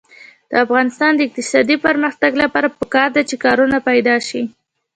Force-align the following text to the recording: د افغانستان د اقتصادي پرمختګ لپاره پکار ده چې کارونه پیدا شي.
د 0.49 0.53
افغانستان 0.65 1.11
د 1.15 1.19
اقتصادي 1.27 1.75
پرمختګ 1.85 2.31
لپاره 2.43 2.73
پکار 2.79 3.09
ده 3.15 3.21
چې 3.29 3.35
کارونه 3.45 3.77
پیدا 3.89 4.15
شي. 4.27 4.41